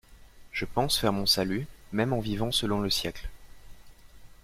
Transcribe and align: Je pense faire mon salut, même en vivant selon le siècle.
Je 0.51 0.65
pense 0.65 0.97
faire 0.97 1.13
mon 1.13 1.27
salut, 1.27 1.67
même 1.91 2.11
en 2.11 2.19
vivant 2.21 2.51
selon 2.51 2.81
le 2.81 2.89
siècle. 2.89 3.29